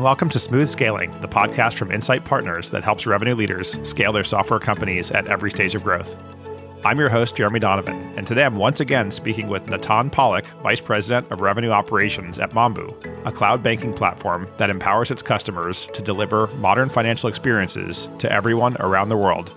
and 0.00 0.04
welcome 0.06 0.30
to 0.30 0.40
Smooth 0.40 0.66
Scaling, 0.66 1.10
the 1.20 1.28
podcast 1.28 1.74
from 1.74 1.92
Insight 1.92 2.24
Partners 2.24 2.70
that 2.70 2.82
helps 2.82 3.06
revenue 3.06 3.34
leaders 3.34 3.78
scale 3.86 4.14
their 4.14 4.24
software 4.24 4.58
companies 4.58 5.10
at 5.10 5.26
every 5.26 5.50
stage 5.50 5.74
of 5.74 5.84
growth. 5.84 6.16
I'm 6.86 6.98
your 6.98 7.10
host, 7.10 7.36
Jeremy 7.36 7.60
Donovan, 7.60 8.10
and 8.16 8.26
today 8.26 8.44
I'm 8.44 8.56
once 8.56 8.80
again 8.80 9.10
speaking 9.10 9.48
with 9.48 9.68
Natan 9.68 10.08
Pollack, 10.08 10.46
Vice 10.62 10.80
President 10.80 11.30
of 11.30 11.42
Revenue 11.42 11.68
Operations 11.68 12.38
at 12.38 12.52
Mambu, 12.52 13.26
a 13.26 13.30
cloud 13.30 13.62
banking 13.62 13.92
platform 13.92 14.48
that 14.56 14.70
empowers 14.70 15.10
its 15.10 15.20
customers 15.20 15.86
to 15.92 16.00
deliver 16.00 16.46
modern 16.56 16.88
financial 16.88 17.28
experiences 17.28 18.08
to 18.20 18.32
everyone 18.32 18.78
around 18.80 19.10
the 19.10 19.18
world 19.18 19.54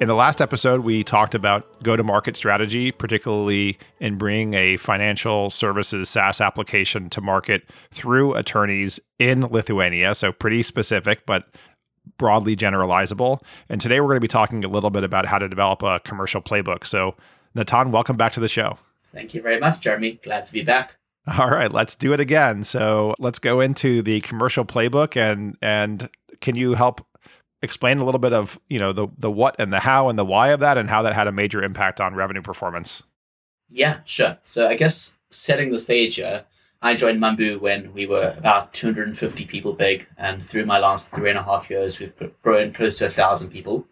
in 0.00 0.08
the 0.08 0.14
last 0.14 0.40
episode, 0.40 0.80
we 0.80 1.04
talked 1.04 1.34
about 1.34 1.82
go 1.82 1.94
to 1.94 2.02
market 2.02 2.34
strategy, 2.36 2.90
particularly 2.90 3.78
in 4.00 4.16
bringing 4.16 4.54
a 4.54 4.78
financial 4.78 5.50
services 5.50 6.08
SaaS 6.08 6.40
application 6.40 7.10
to 7.10 7.20
market 7.20 7.64
through 7.92 8.34
attorneys 8.34 8.98
in 9.18 9.42
Lithuania. 9.42 10.14
So, 10.14 10.32
pretty 10.32 10.62
specific, 10.62 11.26
but 11.26 11.44
broadly 12.16 12.56
generalizable. 12.56 13.42
And 13.68 13.78
today, 13.78 14.00
we're 14.00 14.08
going 14.08 14.16
to 14.16 14.20
be 14.20 14.28
talking 14.28 14.64
a 14.64 14.68
little 14.68 14.90
bit 14.90 15.04
about 15.04 15.26
how 15.26 15.38
to 15.38 15.48
develop 15.48 15.82
a 15.82 16.00
commercial 16.00 16.40
playbook. 16.40 16.86
So, 16.86 17.14
Natan, 17.54 17.92
welcome 17.92 18.16
back 18.16 18.32
to 18.32 18.40
the 18.40 18.48
show. 18.48 18.78
Thank 19.12 19.34
you 19.34 19.42
very 19.42 19.60
much, 19.60 19.80
Jeremy. 19.80 20.18
Glad 20.24 20.46
to 20.46 20.52
be 20.52 20.62
back. 20.62 20.96
All 21.38 21.50
right, 21.50 21.70
let's 21.70 21.94
do 21.94 22.14
it 22.14 22.20
again. 22.20 22.64
So 22.64 23.14
let's 23.18 23.38
go 23.38 23.60
into 23.60 24.00
the 24.00 24.22
commercial 24.22 24.64
playbook 24.64 25.16
and 25.16 25.56
and 25.60 26.08
can 26.40 26.56
you 26.56 26.72
help 26.72 27.06
explain 27.62 27.98
a 27.98 28.04
little 28.04 28.18
bit 28.18 28.32
of 28.32 28.58
you 28.68 28.78
know 28.78 28.92
the 28.92 29.08
the 29.18 29.30
what 29.30 29.56
and 29.58 29.72
the 29.72 29.80
how 29.80 30.08
and 30.08 30.18
the 30.18 30.24
why 30.24 30.48
of 30.48 30.60
that 30.60 30.78
and 30.78 30.88
how 30.88 31.02
that 31.02 31.14
had 31.14 31.26
a 31.26 31.32
major 31.32 31.62
impact 31.62 32.00
on 32.00 32.14
revenue 32.14 32.42
performance. 32.42 33.02
Yeah 33.68 34.00
sure. 34.04 34.38
So 34.42 34.68
i 34.68 34.74
guess 34.74 35.16
setting 35.30 35.70
the 35.70 35.78
stage 35.78 36.16
here 36.16 36.44
i 36.82 36.96
joined 36.96 37.20
mambu 37.20 37.60
when 37.60 37.92
we 37.92 38.06
were 38.06 38.34
about 38.36 38.72
250 38.74 39.44
people 39.44 39.72
big 39.72 40.08
and 40.16 40.44
through 40.48 40.66
my 40.66 40.78
last 40.78 41.12
three 41.12 41.30
and 41.30 41.38
a 41.38 41.42
half 41.42 41.70
years 41.70 42.00
we've 42.00 42.12
grown 42.42 42.72
close 42.72 42.98
to 42.98 43.06
a 43.06 43.10
thousand 43.10 43.50
people. 43.50 43.86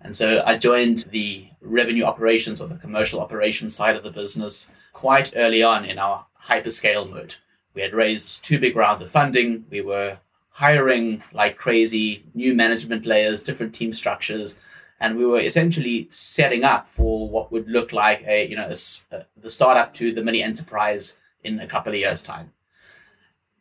And 0.00 0.14
so 0.14 0.42
i 0.46 0.56
joined 0.56 1.06
the 1.10 1.48
revenue 1.60 2.04
operations 2.04 2.60
or 2.60 2.68
the 2.68 2.76
commercial 2.76 3.20
operations 3.20 3.74
side 3.74 3.96
of 3.96 4.04
the 4.04 4.12
business 4.12 4.70
quite 4.92 5.32
early 5.36 5.62
on 5.62 5.84
in 5.84 5.98
our 5.98 6.26
hyperscale 6.48 7.08
mode. 7.08 7.36
We 7.74 7.82
had 7.82 7.92
raised 7.92 8.42
two 8.42 8.58
big 8.58 8.74
rounds 8.74 9.02
of 9.02 9.10
funding. 9.10 9.64
We 9.70 9.80
were 9.80 10.18
hiring 10.58 11.22
like 11.32 11.56
crazy, 11.56 12.24
new 12.34 12.52
management 12.52 13.06
layers, 13.06 13.44
different 13.44 13.72
team 13.72 13.92
structures, 13.92 14.58
and 14.98 15.16
we 15.16 15.24
were 15.24 15.38
essentially 15.38 16.08
setting 16.10 16.64
up 16.64 16.88
for 16.88 17.28
what 17.28 17.52
would 17.52 17.68
look 17.68 17.92
like 17.92 18.24
a 18.26 18.48
you 18.48 18.56
know 18.56 18.68
a, 18.68 19.14
a, 19.14 19.24
the 19.36 19.48
startup 19.48 19.94
to 19.94 20.12
the 20.12 20.20
mini 20.20 20.42
enterprise 20.42 21.18
in 21.44 21.60
a 21.60 21.66
couple 21.68 21.92
of 21.92 21.98
years' 22.00 22.24
time. 22.24 22.52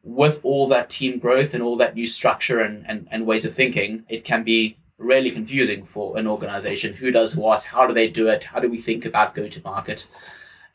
With 0.02 0.40
all 0.42 0.68
that 0.70 0.90
team 0.90 1.20
growth 1.20 1.54
and 1.54 1.62
all 1.62 1.78
that 1.78 1.94
new 1.94 2.08
structure 2.08 2.62
and, 2.62 2.84
and, 2.90 3.08
and 3.12 3.28
ways 3.28 3.46
of 3.46 3.54
thinking, 3.54 4.04
it 4.10 4.24
can 4.24 4.44
be 4.44 4.78
really 4.98 5.30
confusing 5.30 5.86
for 5.86 6.18
an 6.18 6.26
organization. 6.26 6.94
Who 6.94 7.12
does 7.12 7.38
what? 7.38 7.64
How 7.64 7.86
do 7.86 7.94
they 7.94 8.10
do 8.10 8.28
it? 8.28 8.44
How 8.44 8.60
do 8.60 8.70
we 8.70 8.82
think 8.82 9.06
about 9.06 9.36
go 9.36 9.48
to 9.48 9.64
market? 9.64 10.08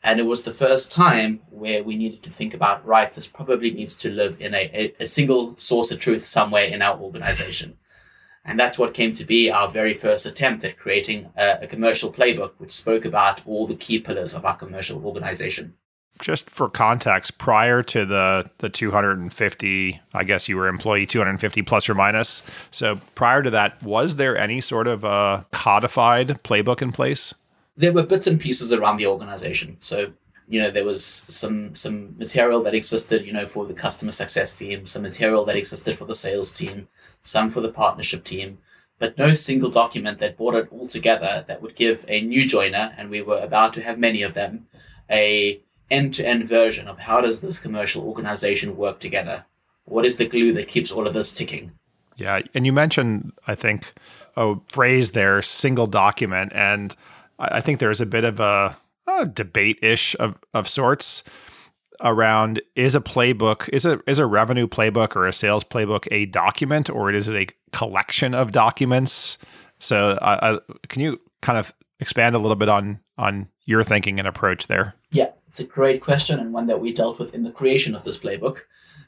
And 0.03 0.19
it 0.19 0.23
was 0.23 0.43
the 0.43 0.53
first 0.53 0.91
time 0.91 1.39
where 1.49 1.81
we 1.81 1.95
needed 1.95 2.23
to 2.23 2.29
think 2.29 2.53
about 2.53 2.85
right, 2.85 3.13
this 3.13 3.27
probably 3.27 3.71
needs 3.71 3.95
to 3.97 4.09
live 4.09 4.39
in 4.41 4.53
a, 4.53 4.69
a, 4.73 5.03
a, 5.03 5.07
single 5.07 5.57
source 5.57 5.91
of 5.91 5.99
truth 5.99 6.25
somewhere 6.25 6.65
in 6.65 6.81
our 6.81 6.99
organization. 6.99 7.77
And 8.43 8.59
that's 8.59 8.77
what 8.77 8.93
came 8.93 9.13
to 9.13 9.23
be 9.23 9.49
our 9.49 9.71
very 9.71 9.93
first 9.93 10.25
attempt 10.25 10.65
at 10.65 10.77
creating 10.77 11.29
a, 11.37 11.59
a 11.61 11.67
commercial 11.67 12.11
playbook, 12.11 12.51
which 12.57 12.73
spoke 12.73 13.05
about 13.05 13.47
all 13.47 13.65
the 13.65 13.75
key 13.75 13.99
pillars 13.99 14.33
of 14.33 14.43
our 14.43 14.57
commercial 14.57 15.05
organization. 15.05 15.75
Just 16.19 16.49
for 16.49 16.69
context, 16.69 17.37
prior 17.37 17.81
to 17.83 18.05
the 18.05 18.49
the 18.59 18.69
250, 18.69 20.01
I 20.13 20.23
guess 20.23 20.47
you 20.47 20.57
were 20.57 20.67
employee 20.67 21.07
250 21.07 21.63
plus 21.63 21.89
or 21.89 21.95
minus. 21.95 22.43
So 22.69 22.99
prior 23.15 23.41
to 23.41 23.49
that, 23.49 23.81
was 23.81 24.17
there 24.17 24.37
any 24.37 24.61
sort 24.61 24.87
of 24.87 25.03
a 25.03 25.45
codified 25.51 26.43
playbook 26.43 26.81
in 26.81 26.91
place? 26.91 27.33
There 27.75 27.93
were 27.93 28.03
bits 28.03 28.27
and 28.27 28.39
pieces 28.39 28.73
around 28.73 28.97
the 28.97 29.07
organization. 29.07 29.77
So, 29.81 30.13
you 30.47 30.61
know, 30.61 30.69
there 30.69 30.85
was 30.85 31.03
some 31.03 31.75
some 31.75 32.17
material 32.17 32.61
that 32.63 32.75
existed, 32.75 33.25
you 33.25 33.33
know, 33.33 33.47
for 33.47 33.65
the 33.65 33.73
customer 33.73 34.11
success 34.11 34.57
team, 34.57 34.85
some 34.85 35.01
material 35.01 35.45
that 35.45 35.55
existed 35.55 35.97
for 35.97 36.05
the 36.05 36.15
sales 36.15 36.53
team, 36.53 36.87
some 37.23 37.49
for 37.49 37.61
the 37.61 37.71
partnership 37.71 38.23
team, 38.23 38.57
but 38.99 39.17
no 39.17 39.33
single 39.33 39.69
document 39.69 40.19
that 40.19 40.37
brought 40.37 40.55
it 40.55 40.67
all 40.71 40.87
together 40.87 41.43
that 41.47 41.61
would 41.61 41.75
give 41.75 42.05
a 42.07 42.21
new 42.21 42.45
joiner, 42.47 42.93
and 42.97 43.09
we 43.09 43.21
were 43.21 43.39
about 43.39 43.73
to 43.73 43.81
have 43.81 43.97
many 43.97 44.21
of 44.21 44.33
them, 44.33 44.67
a 45.09 45.61
end-to-end 45.91 46.47
version 46.47 46.87
of 46.87 46.97
how 46.97 47.21
does 47.21 47.41
this 47.41 47.59
commercial 47.59 48.03
organization 48.03 48.75
work 48.75 48.99
together? 48.99 49.45
What 49.85 50.05
is 50.05 50.17
the 50.17 50.27
glue 50.27 50.53
that 50.53 50.67
keeps 50.67 50.91
all 50.91 51.07
of 51.07 51.13
this 51.13 51.33
ticking? 51.33 51.71
Yeah, 52.15 52.41
and 52.53 52.65
you 52.65 52.73
mentioned, 52.73 53.33
I 53.47 53.55
think, 53.55 53.91
a 54.35 54.55
phrase 54.69 55.11
there, 55.11 55.41
single 55.41 55.87
document, 55.87 56.51
and 56.55 56.95
I 57.39 57.61
think 57.61 57.79
there's 57.79 58.01
a 58.01 58.05
bit 58.05 58.23
of 58.23 58.39
a, 58.39 58.77
a 59.07 59.25
debate 59.25 59.79
ish 59.81 60.15
of, 60.19 60.37
of 60.53 60.67
sorts 60.67 61.23
around 62.01 62.61
is 62.75 62.95
a 62.95 63.01
playbook 63.01 63.69
is 63.69 63.85
a 63.85 63.99
is 64.07 64.19
a 64.19 64.25
revenue 64.25 64.67
playbook 64.67 65.15
or 65.15 65.25
a 65.25 65.33
sales 65.33 65.63
playbook 65.63 66.07
a 66.11 66.25
document 66.25 66.89
or 66.89 67.11
is 67.11 67.27
it 67.27 67.35
a 67.35 67.47
collection 67.75 68.33
of 68.33 68.51
documents? 68.51 69.37
So 69.79 70.17
can 70.89 71.01
you 71.01 71.19
kind 71.41 71.57
of 71.57 71.73
expand 71.99 72.35
a 72.35 72.39
little 72.39 72.55
bit 72.55 72.69
on 72.69 72.99
on 73.17 73.47
your 73.65 73.83
thinking 73.83 74.19
and 74.19 74.27
approach 74.27 74.67
there? 74.67 74.95
Yeah 75.11 75.29
it's 75.53 75.59
a 75.59 75.65
great 75.65 76.01
question 76.01 76.39
and 76.39 76.51
one 76.51 76.65
that 76.65 76.81
we 76.81 76.91
dealt 76.91 77.19
with 77.19 77.35
in 77.35 77.43
the 77.43 77.51
creation 77.51 77.93
of 77.93 78.03
this 78.03 78.17
playbook. 78.17 78.61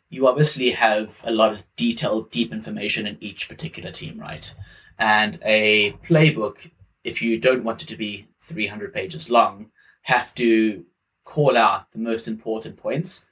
You 0.09 0.28
obviously 0.28 0.69
have 0.69 1.19
a 1.24 1.31
lot 1.31 1.53
of 1.53 1.64
detailed 1.75 2.30
deep 2.30 2.53
information 2.53 3.08
in 3.08 3.18
each 3.19 3.50
particular 3.50 3.91
team 3.91 4.19
right? 4.19 4.53
And 5.00 5.40
a 5.44 5.94
playbook 6.08 6.69
if 7.05 7.21
you 7.21 7.39
don't 7.39 7.63
want 7.63 7.83
it 7.83 7.88
to 7.88 7.95
be 7.95 8.27
300 8.41 8.93
pages 8.93 9.29
long, 9.29 9.67
have 10.01 10.33
to 10.35 10.83
call 11.23 11.55
out 11.55 11.91
the 11.91 11.99
most 11.99 12.27
important 12.27 12.75
points, 12.75 13.25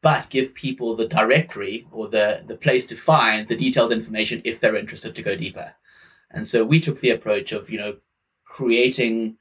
but 0.00 0.28
give 0.30 0.54
people 0.54 0.96
the 0.96 1.06
directory 1.06 1.86
or 1.92 2.08
the, 2.08 2.42
the 2.46 2.56
place 2.56 2.86
to 2.86 2.96
find 2.96 3.46
the 3.46 3.56
detailed 3.56 3.92
information 3.92 4.42
if 4.44 4.58
they're 4.58 4.76
interested 4.76 5.14
to 5.14 5.22
go 5.22 5.36
deeper. 5.36 5.72
And 6.30 6.48
so 6.48 6.64
we 6.64 6.80
took 6.80 7.00
the 7.00 7.10
approach 7.10 7.52
of, 7.52 7.70
you 7.70 7.78
know, 7.78 7.96
creating 8.46 9.36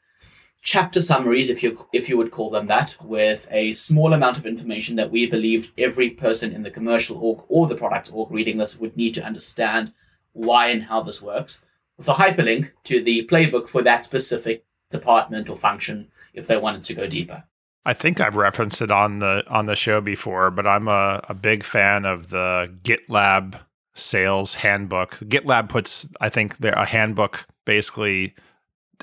chapter 0.62 1.02
summaries, 1.02 1.50
if 1.50 1.64
you 1.64 1.88
if 1.92 2.08
you 2.08 2.18
would 2.18 2.32
call 2.32 2.50
them 2.52 2.68
that, 2.68 2.96
with 3.02 3.48
a 3.50 3.74
small 3.74 4.14
amount 4.14 4.38
of 4.38 4.46
information 4.46 4.96
that 4.98 5.10
we 5.10 5.26
believed 5.26 5.72
every 5.78 6.12
person 6.12 6.52
in 6.52 6.64
the 6.64 6.70
commercial 6.70 7.18
org 7.18 7.44
or 7.48 7.68
the 7.68 7.76
product 7.76 8.12
org 8.14 8.30
reading 8.30 8.58
this 8.58 8.78
would 8.78 8.96
need 8.96 9.14
to 9.16 9.24
understand 9.24 9.94
why 10.34 10.68
and 10.68 10.84
how 10.84 11.02
this 11.02 11.22
works 11.22 11.66
a 12.00 12.14
hyperlink 12.14 12.72
to 12.86 13.04
the 13.04 13.28
playbook 13.28 13.68
for 13.68 13.82
that 13.84 14.04
specific 14.06 14.66
department 14.90 15.50
or 15.50 15.58
function 15.58 16.10
if 16.34 16.48
they 16.48 16.58
wanted 16.58 16.84
to 16.84 16.94
go 16.94 17.08
deeper. 17.08 17.44
I 17.86 17.94
think 17.94 18.20
I've 18.20 18.36
referenced 18.36 18.82
it 18.82 18.92
on 18.92 19.20
the 19.20 19.44
on 19.48 19.66
the 19.66 19.76
show 19.76 20.02
before, 20.02 20.52
but 20.52 20.68
I'm 20.68 20.88
a, 20.88 21.22
a 21.28 21.34
big 21.34 21.64
fan 21.64 22.06
of 22.06 22.30
the 22.30 22.72
GitLab 22.84 23.60
sales 23.96 24.54
handbook. 24.54 25.16
GitLab 25.18 25.70
puts, 25.70 26.08
I 26.20 26.30
think, 26.30 26.58
there 26.58 26.74
a 26.74 26.86
handbook 26.86 27.46
basically 27.66 28.36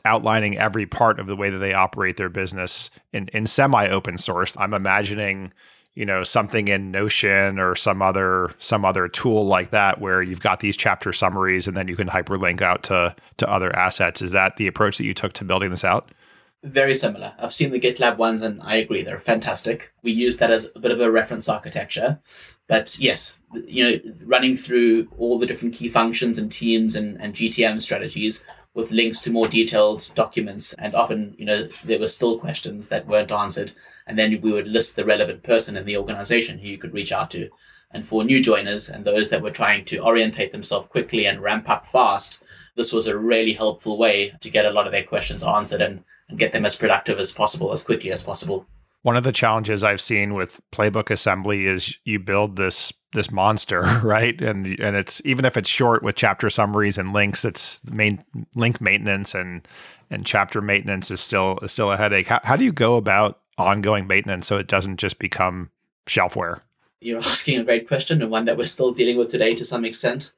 outlining 0.04 0.56
every 0.56 0.86
part 0.86 1.18
of 1.18 1.26
the 1.26 1.36
way 1.36 1.50
that 1.50 1.58
they 1.58 1.74
operate 1.74 2.16
their 2.16 2.28
business 2.28 2.90
in, 3.12 3.28
in 3.28 3.46
semi 3.46 3.88
open 3.88 4.16
source. 4.16 4.56
I'm 4.56 4.74
imagining 4.74 5.52
you 5.98 6.06
know 6.06 6.22
something 6.22 6.68
in 6.68 6.92
notion 6.92 7.58
or 7.58 7.74
some 7.74 8.00
other 8.00 8.50
some 8.60 8.84
other 8.84 9.08
tool 9.08 9.44
like 9.44 9.72
that 9.72 10.00
where 10.00 10.22
you've 10.22 10.38
got 10.38 10.60
these 10.60 10.76
chapter 10.76 11.12
summaries 11.12 11.66
and 11.66 11.76
then 11.76 11.88
you 11.88 11.96
can 11.96 12.06
hyperlink 12.06 12.62
out 12.62 12.84
to 12.84 13.16
to 13.38 13.50
other 13.50 13.74
assets. 13.74 14.22
Is 14.22 14.30
that 14.30 14.56
the 14.58 14.68
approach 14.68 14.96
that 14.98 15.04
you 15.04 15.12
took 15.12 15.32
to 15.34 15.44
building 15.44 15.70
this 15.70 15.82
out? 15.82 16.12
Very 16.62 16.94
similar. 16.94 17.34
I've 17.40 17.52
seen 17.52 17.72
the 17.72 17.80
gitlab 17.80 18.16
ones 18.16 18.42
and 18.42 18.62
i 18.62 18.76
agree 18.76 19.02
they're 19.02 19.18
fantastic. 19.18 19.92
We 20.02 20.12
use 20.12 20.36
that 20.36 20.52
as 20.52 20.70
a 20.76 20.78
bit 20.78 20.92
of 20.92 21.00
a 21.00 21.10
reference 21.10 21.48
architecture. 21.48 22.20
But 22.68 22.96
yes 23.00 23.38
you 23.66 23.84
know 23.84 23.98
running 24.24 24.56
through 24.56 25.08
all 25.18 25.36
the 25.36 25.46
different 25.46 25.74
key 25.74 25.88
functions 25.88 26.38
and 26.38 26.52
teams 26.52 26.94
and, 26.96 27.18
and 27.20 27.34
gtm 27.34 27.80
strategies 27.80 28.44
with 28.74 28.90
links 28.90 29.20
to 29.20 29.32
more 29.32 29.48
detailed 29.48 30.10
documents 30.14 30.74
and 30.74 30.94
often 30.94 31.34
you 31.38 31.46
know 31.46 31.62
there 31.84 31.98
were 31.98 32.06
still 32.06 32.38
questions 32.38 32.88
that 32.88 33.06
weren't 33.06 33.32
answered 33.32 33.72
and 34.08 34.18
then 34.18 34.40
we 34.40 34.50
would 34.50 34.66
list 34.66 34.96
the 34.96 35.04
relevant 35.04 35.42
person 35.42 35.76
in 35.76 35.84
the 35.84 35.96
organization 35.96 36.58
who 36.58 36.66
you 36.66 36.78
could 36.78 36.94
reach 36.94 37.12
out 37.12 37.30
to. 37.32 37.48
And 37.90 38.06
for 38.06 38.24
new 38.24 38.42
joiners 38.42 38.88
and 38.88 39.04
those 39.04 39.30
that 39.30 39.42
were 39.42 39.50
trying 39.50 39.84
to 39.86 40.02
orientate 40.02 40.50
themselves 40.50 40.88
quickly 40.88 41.26
and 41.26 41.42
ramp 41.42 41.68
up 41.68 41.86
fast, 41.86 42.42
this 42.74 42.92
was 42.92 43.06
a 43.06 43.16
really 43.16 43.52
helpful 43.52 43.98
way 43.98 44.32
to 44.40 44.50
get 44.50 44.64
a 44.64 44.70
lot 44.70 44.86
of 44.86 44.92
their 44.92 45.04
questions 45.04 45.44
answered 45.44 45.80
and, 45.80 46.02
and 46.28 46.38
get 46.38 46.52
them 46.52 46.64
as 46.64 46.76
productive 46.76 47.18
as 47.18 47.32
possible, 47.32 47.72
as 47.72 47.82
quickly 47.82 48.10
as 48.10 48.22
possible. 48.22 48.66
One 49.02 49.16
of 49.16 49.24
the 49.24 49.32
challenges 49.32 49.84
I've 49.84 50.00
seen 50.00 50.34
with 50.34 50.60
playbook 50.72 51.10
assembly 51.10 51.66
is 51.66 51.96
you 52.04 52.18
build 52.18 52.56
this 52.56 52.92
this 53.12 53.30
monster, 53.30 53.82
right? 54.02 54.40
And 54.40 54.78
and 54.80 54.96
it's 54.96 55.22
even 55.24 55.44
if 55.44 55.56
it's 55.56 55.68
short 55.68 56.02
with 56.02 56.16
chapter 56.16 56.50
summaries 56.50 56.98
and 56.98 57.12
links, 57.12 57.44
it's 57.44 57.80
main 57.90 58.24
link 58.54 58.80
maintenance 58.80 59.34
and 59.34 59.66
and 60.10 60.26
chapter 60.26 60.60
maintenance 60.60 61.10
is 61.10 61.20
still 61.20 61.58
is 61.62 61.72
still 61.72 61.92
a 61.92 61.96
headache. 61.96 62.26
How, 62.26 62.40
how 62.42 62.56
do 62.56 62.64
you 62.64 62.72
go 62.72 62.96
about 62.96 63.38
ongoing 63.58 64.06
maintenance 64.06 64.46
so 64.46 64.56
it 64.56 64.66
doesn't 64.66 64.98
just 64.98 65.18
become 65.18 65.70
shelfware? 66.06 66.60
You're 67.00 67.18
asking 67.24 67.60
a 67.60 67.64
great 67.64 67.86
question 67.86 68.22
and 68.22 68.30
one 68.30 68.44
that 68.46 68.56
we're 68.56 68.66
still 68.66 68.92
dealing 68.92 69.18
with 69.18 69.30
today 69.30 69.54
to 69.54 69.64
some 69.64 69.84
extent. 69.84 70.32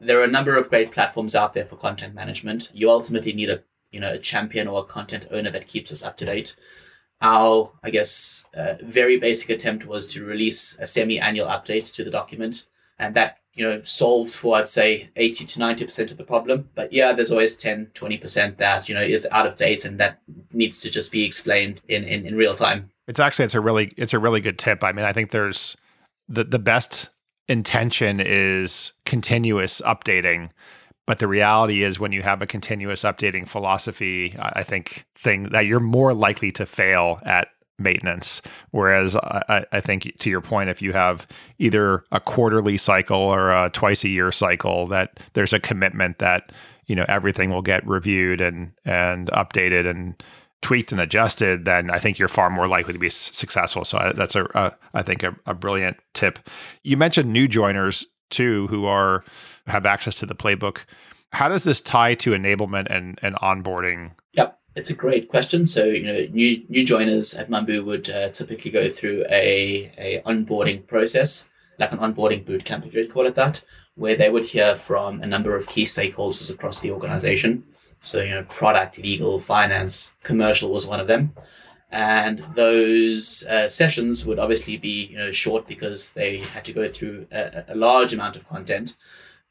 There 0.00 0.20
are 0.20 0.24
a 0.24 0.30
number 0.30 0.56
of 0.56 0.68
great 0.68 0.92
platforms 0.92 1.34
out 1.34 1.54
there 1.54 1.64
for 1.64 1.76
content 1.76 2.14
management. 2.14 2.70
You 2.72 2.90
ultimately 2.90 3.32
need 3.32 3.50
a 3.50 3.62
you 3.90 4.00
know 4.00 4.12
a 4.12 4.18
champion 4.18 4.68
or 4.68 4.80
a 4.80 4.84
content 4.84 5.26
owner 5.30 5.50
that 5.50 5.66
keeps 5.66 5.90
us 5.90 6.02
up 6.02 6.16
to 6.18 6.26
date. 6.26 6.54
Our, 7.20 7.72
I 7.82 7.90
guess, 7.90 8.44
uh, 8.54 8.74
very 8.80 9.18
basic 9.18 9.50
attempt 9.50 9.86
was 9.86 10.06
to 10.08 10.24
release 10.24 10.78
a 10.78 10.86
semi-annual 10.86 11.48
update 11.48 11.92
to 11.94 12.04
the 12.04 12.12
document, 12.12 12.66
and 12.96 13.16
that 13.16 13.38
you 13.58 13.68
know 13.68 13.82
solved 13.84 14.32
for 14.32 14.56
I'd 14.56 14.68
say 14.68 15.10
80 15.16 15.46
to 15.46 15.58
90 15.58 15.84
percent 15.84 16.10
of 16.10 16.16
the 16.16 16.24
problem. 16.24 16.68
But 16.74 16.92
yeah, 16.92 17.12
there's 17.12 17.32
always 17.32 17.56
10, 17.56 17.90
20 17.94 18.18
percent 18.18 18.58
that 18.58 18.88
you 18.88 18.94
know 18.94 19.02
is 19.02 19.26
out 19.32 19.46
of 19.46 19.56
date 19.56 19.84
and 19.84 19.98
that 19.98 20.20
needs 20.52 20.78
to 20.80 20.90
just 20.90 21.12
be 21.12 21.24
explained 21.24 21.82
in, 21.88 22.04
in 22.04 22.24
in 22.26 22.36
real 22.36 22.54
time. 22.54 22.90
It's 23.06 23.20
actually 23.20 23.46
it's 23.46 23.54
a 23.54 23.60
really 23.60 23.92
it's 23.96 24.14
a 24.14 24.18
really 24.18 24.40
good 24.40 24.58
tip. 24.58 24.84
I 24.84 24.92
mean, 24.92 25.04
I 25.04 25.12
think 25.12 25.30
there's 25.30 25.76
the 26.28 26.44
the 26.44 26.58
best 26.58 27.10
intention 27.48 28.20
is 28.20 28.92
continuous 29.04 29.80
updating 29.84 30.50
but 31.08 31.20
the 31.20 31.26
reality 31.26 31.84
is, 31.84 31.98
when 31.98 32.12
you 32.12 32.20
have 32.20 32.42
a 32.42 32.46
continuous 32.46 33.02
updating 33.02 33.48
philosophy, 33.48 34.36
I 34.38 34.62
think 34.62 35.06
thing 35.16 35.44
that 35.44 35.64
you're 35.64 35.80
more 35.80 36.12
likely 36.12 36.50
to 36.52 36.66
fail 36.66 37.18
at 37.24 37.48
maintenance. 37.78 38.42
Whereas 38.70 39.16
I, 39.16 39.64
I, 39.72 39.80
think 39.80 40.16
to 40.18 40.30
your 40.30 40.40
point, 40.40 40.70
if 40.70 40.82
you 40.82 40.92
have 40.92 41.26
either 41.58 42.04
a 42.12 42.20
quarterly 42.20 42.76
cycle 42.76 43.20
or 43.20 43.50
a 43.50 43.70
twice 43.70 44.04
a 44.04 44.08
year 44.08 44.32
cycle, 44.32 44.86
that 44.88 45.20
there's 45.34 45.52
a 45.52 45.60
commitment 45.60 46.18
that 46.18 46.52
you 46.86 46.96
know 46.96 47.04
everything 47.08 47.50
will 47.50 47.62
get 47.62 47.86
reviewed 47.86 48.40
and 48.40 48.72
and 48.84 49.28
updated 49.28 49.88
and 49.88 50.22
tweaked 50.60 50.90
and 50.92 51.00
adjusted, 51.00 51.64
then 51.64 51.90
I 51.90 51.98
think 51.98 52.18
you're 52.18 52.28
far 52.28 52.50
more 52.50 52.66
likely 52.66 52.92
to 52.92 52.98
be 52.98 53.08
successful. 53.08 53.84
So 53.84 53.98
I, 53.98 54.12
that's 54.12 54.34
a, 54.34 54.44
a 54.54 54.76
I 54.94 55.02
think 55.02 55.22
a, 55.22 55.36
a 55.46 55.54
brilliant 55.54 55.98
tip. 56.14 56.38
You 56.82 56.96
mentioned 56.96 57.32
new 57.32 57.46
joiners 57.46 58.04
too, 58.30 58.66
who 58.68 58.86
are 58.86 59.24
have 59.66 59.86
access 59.86 60.16
to 60.16 60.26
the 60.26 60.34
playbook. 60.34 60.78
How 61.32 61.48
does 61.48 61.64
this 61.64 61.80
tie 61.80 62.14
to 62.16 62.30
enablement 62.30 62.86
and, 62.90 63.18
and 63.22 63.36
onboarding? 63.36 64.12
Yep, 64.32 64.58
it's 64.78 64.90
a 64.90 64.94
great 64.94 65.28
question. 65.28 65.66
So, 65.66 65.84
you 65.84 66.06
know, 66.06 66.26
new 66.32 66.64
new 66.68 66.84
joiners 66.84 67.34
at 67.34 67.50
Mambu 67.50 67.84
would 67.84 68.08
uh, 68.08 68.28
typically 68.30 68.70
go 68.70 68.90
through 68.90 69.24
a, 69.28 69.92
a 69.98 70.22
onboarding 70.24 70.86
process, 70.86 71.48
like 71.78 71.92
an 71.92 71.98
onboarding 71.98 72.44
bootcamp, 72.44 72.86
if 72.86 72.94
you'd 72.94 73.12
call 73.12 73.26
it 73.26 73.34
that, 73.34 73.62
where 73.96 74.16
they 74.16 74.30
would 74.30 74.44
hear 74.44 74.76
from 74.76 75.22
a 75.22 75.26
number 75.26 75.56
of 75.56 75.66
key 75.66 75.84
stakeholders 75.84 76.50
across 76.50 76.78
the 76.78 76.92
organization. 76.92 77.64
So, 78.00 78.22
you 78.22 78.30
know, 78.30 78.44
product, 78.44 78.98
legal, 78.98 79.40
finance, 79.40 80.14
commercial 80.22 80.70
was 80.70 80.86
one 80.86 81.00
of 81.00 81.08
them 81.08 81.34
and 81.90 82.44
those 82.54 83.46
uh, 83.46 83.68
sessions 83.68 84.26
would 84.26 84.38
obviously 84.38 84.76
be 84.76 85.06
you 85.06 85.16
know 85.16 85.32
short 85.32 85.66
because 85.66 86.12
they 86.12 86.36
had 86.36 86.62
to 86.62 86.72
go 86.74 86.86
through 86.92 87.26
a, 87.32 87.64
a, 87.68 87.74
large 87.74 88.12
amount 88.12 88.36
of 88.36 88.46
content 88.46 88.94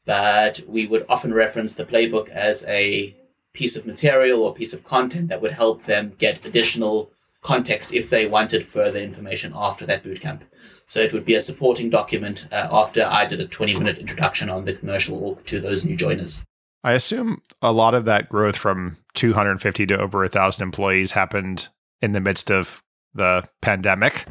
but 0.04 0.60
we 0.68 0.86
would 0.86 1.04
often 1.08 1.34
reference 1.34 1.74
the 1.74 1.84
playbook 1.84 2.28
as 2.28 2.64
a 2.66 3.16
piece 3.52 3.76
of 3.76 3.86
material 3.86 4.42
or 4.42 4.54
piece 4.54 4.72
of 4.72 4.84
content 4.84 5.28
that 5.28 5.42
would 5.42 5.52
help 5.52 5.82
them 5.82 6.12
get 6.18 6.44
additional 6.44 7.10
context 7.42 7.94
if 7.94 8.10
they 8.10 8.26
wanted 8.26 8.66
further 8.66 8.98
information 8.98 9.52
after 9.54 9.86
that 9.86 10.02
bootcamp. 10.02 10.40
So 10.86 11.00
it 11.00 11.12
would 11.12 11.24
be 11.24 11.34
a 11.34 11.40
supporting 11.40 11.90
document 11.90 12.46
uh, 12.50 12.68
after 12.70 13.04
I 13.04 13.26
did 13.26 13.40
a 13.40 13.46
20 13.46 13.74
minute 13.74 13.98
introduction 13.98 14.48
on 14.48 14.64
the 14.64 14.74
commercial 14.74 15.18
org 15.18 15.44
to 15.46 15.60
those 15.60 15.84
new 15.84 15.96
joiners. 15.96 16.44
I 16.84 16.92
assume 16.92 17.42
a 17.60 17.72
lot 17.72 17.94
of 17.94 18.04
that 18.06 18.28
growth 18.28 18.56
from 18.56 18.96
250 19.14 19.86
to 19.86 20.00
over 20.00 20.20
1,000 20.20 20.62
employees 20.62 21.12
happened 21.12 21.68
in 22.00 22.12
the 22.12 22.20
midst 22.20 22.50
of 22.50 22.82
the 23.14 23.44
pandemic. 23.60 24.26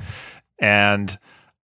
And 0.60 1.18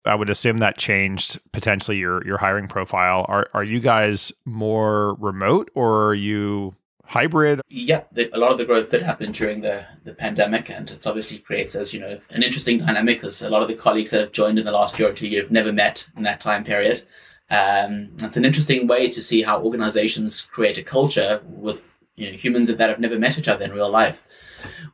I 0.06 0.16
would 0.16 0.30
assume 0.30 0.60
that 0.60 0.78
changed 0.78 1.40
potentially 1.52 1.98
your 1.98 2.25
your 2.25 2.38
hiring 2.38 2.68
profile. 2.68 3.25
Are 3.28 3.50
are 3.54 3.63
you 3.63 3.80
guys 3.80 4.31
more 4.45 5.16
remote 5.16 5.69
or 5.75 6.07
are 6.07 6.16
you 6.16 6.75
hybrid? 7.09 7.59
Yeah, 7.69 8.03
the, 8.11 8.29
a 8.35 8.39
lot 8.39 8.51
of 8.51 8.59
the 8.59 8.65
growth 8.65 8.91
did 8.91 9.01
happen 9.01 9.31
during 9.31 9.61
the, 9.61 9.83
the 10.03 10.13
pandemic, 10.13 10.69
and 10.69 10.89
it's 10.91 11.07
obviously 11.07 11.39
creates 11.39 11.75
as 11.75 11.94
you 11.94 12.00
know 12.00 12.19
an 12.29 12.44
interesting 12.44 12.77
dynamic 12.77 13.17
because 13.17 13.41
a 13.41 13.50
lot 13.50 13.63
of 13.63 13.67
the 13.67 13.75
colleagues 13.75 14.11
that 14.11 14.21
have 14.21 14.31
joined 14.31 14.59
in 14.59 14.65
the 14.65 14.71
last 14.71 14.97
year 15.00 15.09
or 15.09 15.13
two 15.13 15.27
you've 15.27 15.51
never 15.51 15.73
met 15.73 16.07
in 16.15 16.23
that 16.23 16.39
time 16.39 16.63
period. 16.63 17.01
Um, 17.50 18.11
it's 18.19 18.38
an 18.38 18.45
interesting 18.45 18.85
way 18.85 19.09
to 19.09 19.23
see 19.23 19.41
how 19.41 19.61
organizations 19.61 20.41
create 20.41 20.77
a 20.77 20.83
culture 20.83 21.41
with 21.45 21.81
you 22.15 22.29
know, 22.29 22.38
humans 22.38 22.73
that 22.73 22.89
have 22.89 23.00
never 23.00 23.17
met 23.17 23.39
each 23.39 23.47
other 23.47 23.65
in 23.65 23.71
real 23.71 23.89
life. 23.89 24.23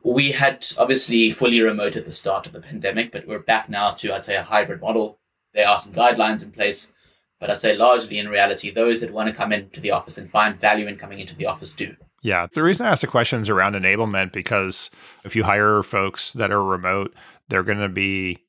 We 0.02 0.32
had 0.32 0.66
obviously 0.78 1.32
fully 1.32 1.60
remote 1.60 1.96
at 1.96 2.06
the 2.06 2.12
start 2.12 2.46
of 2.46 2.54
the 2.54 2.60
pandemic, 2.60 3.12
but 3.12 3.26
we're 3.26 3.40
back 3.40 3.68
now 3.68 3.90
to, 3.92 4.14
I'd 4.14 4.24
say, 4.24 4.36
a 4.36 4.42
hybrid 4.42 4.80
model. 4.80 5.18
There 5.52 5.68
are 5.68 5.78
some 5.78 5.92
guidelines 5.92 6.42
in 6.42 6.52
place, 6.52 6.92
but 7.40 7.50
I'd 7.50 7.60
say 7.60 7.76
largely 7.76 8.18
in 8.18 8.28
reality, 8.28 8.70
those 8.70 9.00
that 9.00 9.12
want 9.12 9.28
to 9.28 9.34
come 9.34 9.52
into 9.52 9.80
the 9.80 9.90
office 9.90 10.16
and 10.16 10.30
find 10.30 10.58
value 10.58 10.86
in 10.86 10.96
coming 10.96 11.18
into 11.18 11.36
the 11.36 11.46
office 11.46 11.74
do. 11.74 11.94
Yeah. 12.26 12.48
The 12.52 12.64
reason 12.64 12.84
I 12.84 12.90
ask 12.90 13.02
the 13.02 13.06
questions 13.06 13.48
around 13.48 13.76
enablement, 13.76 14.32
because 14.32 14.90
if 15.24 15.36
you 15.36 15.44
hire 15.44 15.84
folks 15.84 16.32
that 16.32 16.50
are 16.50 16.62
remote, 16.62 17.14
they're 17.48 17.62
going 17.62 17.78
to 17.78 17.88
be 17.88 18.44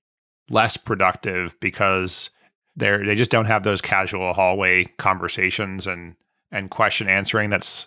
less 0.49 0.77
productive 0.77 1.55
because 1.59 2.31
they're 2.75 3.05
they 3.05 3.13
just 3.13 3.29
don't 3.29 3.45
have 3.45 3.61
those 3.61 3.79
casual 3.79 4.33
hallway 4.33 4.85
conversations 4.97 5.85
and 5.85 6.15
and 6.51 6.71
question 6.71 7.07
answering 7.07 7.51
that's 7.51 7.85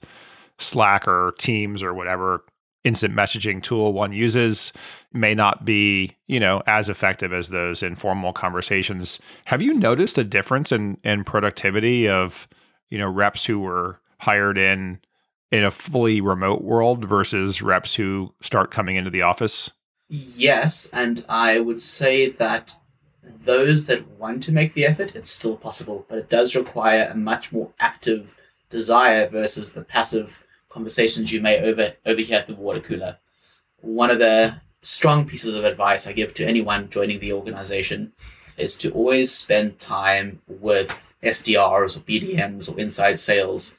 Slack 0.59 1.09
or 1.09 1.33
Teams 1.39 1.83
or 1.83 1.93
whatever 1.93 2.45
instant 2.85 3.15
messaging 3.15 3.61
tool 3.61 3.93
one 3.93 4.13
uses 4.13 4.73
may 5.13 5.35
not 5.35 5.65
be 5.65 6.15
you 6.29 6.39
know 6.39 6.63
as 6.69 6.89
effective 6.89 7.33
as 7.33 7.49
those 7.49 7.83
informal 7.83 8.33
conversations 8.33 9.21
have 9.47 9.61
you 9.61 9.75
noticed 9.75 10.19
a 10.19 10.25
difference 10.25 10.71
in 10.71 10.99
in 11.03 11.25
productivity 11.25 12.09
of 12.09 12.47
you 12.91 12.99
know 12.99 13.09
reps 13.09 13.45
who 13.45 13.59
were 13.59 13.99
hired 14.19 14.59
in 14.59 15.01
in 15.51 15.65
a 15.65 15.71
fully 15.71 16.21
remote 16.21 16.63
world 16.63 17.05
versus 17.05 17.63
reps 17.63 17.95
who 17.95 18.33
start 18.41 18.71
coming 18.71 18.97
into 18.97 19.11
the 19.11 19.23
office 19.23 19.71
yes 20.09 20.89
and 20.93 21.25
i 21.29 21.61
would 21.61 21.81
say 21.81 22.31
that 22.31 22.75
those 23.45 23.87
that 23.87 24.07
want 24.19 24.43
to 24.43 24.53
make 24.53 24.75
the 24.75 24.85
effort 24.85 25.15
it's 25.15 25.31
still 25.31 25.57
possible 25.57 26.05
but 26.09 26.19
it 26.19 26.29
does 26.29 26.57
require 26.57 27.09
a 27.11 27.17
much 27.17 27.53
more 27.53 27.71
active 27.81 28.35
desire 28.71 29.29
versus 29.29 29.73
the 29.73 29.83
passive 29.83 30.43
conversations 30.71 31.31
you 31.31 31.43
may 31.43 31.61
over 31.61 31.93
overhear 32.07 32.39
at 32.39 32.47
the 32.47 32.55
water 32.55 32.81
cooler. 32.81 33.19
One 33.83 34.11
of 34.11 34.19
the 34.19 34.55
strong 34.81 35.27
pieces 35.27 35.55
of 35.55 35.65
advice 35.65 36.07
I 36.07 36.13
give 36.13 36.33
to 36.35 36.47
anyone 36.47 36.89
joining 36.89 37.21
the 37.21 37.35
organization 37.35 38.13
is 38.57 38.79
to 38.79 38.91
always 38.93 39.31
spend 39.31 39.79
time 39.81 40.41
with 40.47 40.97
SDRs 41.23 41.97
or 41.97 42.01
BDMs 42.01 42.73
or 42.73 42.79
inside 42.79 43.19
sales 43.19 43.75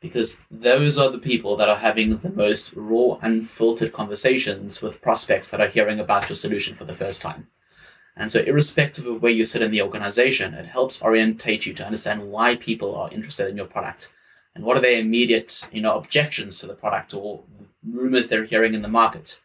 because 0.00 0.42
those 0.50 0.98
are 0.98 1.10
the 1.10 1.18
people 1.18 1.56
that 1.56 1.68
are 1.68 1.76
having 1.76 2.18
the 2.18 2.30
most 2.30 2.72
raw, 2.74 3.18
unfiltered 3.22 3.92
conversations 3.92 4.80
with 4.80 5.02
prospects 5.02 5.50
that 5.50 5.60
are 5.60 5.68
hearing 5.68 6.00
about 6.00 6.28
your 6.28 6.36
solution 6.36 6.74
for 6.74 6.84
the 6.84 6.94
first 6.94 7.20
time. 7.20 7.48
And 8.16 8.30
so, 8.30 8.40
irrespective 8.40 9.06
of 9.06 9.22
where 9.22 9.32
you 9.32 9.44
sit 9.44 9.62
in 9.62 9.70
the 9.70 9.82
organization, 9.82 10.54
it 10.54 10.66
helps 10.66 11.00
orientate 11.00 11.64
you 11.66 11.74
to 11.74 11.84
understand 11.84 12.30
why 12.30 12.56
people 12.56 12.94
are 12.96 13.10
interested 13.10 13.48
in 13.48 13.56
your 13.56 13.66
product 13.66 14.12
and 14.54 14.64
what 14.64 14.76
are 14.76 14.80
their 14.80 14.98
immediate 14.98 15.62
you 15.72 15.80
know 15.80 15.96
objections 15.96 16.58
to 16.58 16.66
the 16.66 16.74
product 16.74 17.14
or 17.14 17.42
rumors 17.88 18.28
they're 18.28 18.44
hearing 18.44 18.74
in 18.74 18.82
the 18.82 18.88
market 18.88 19.40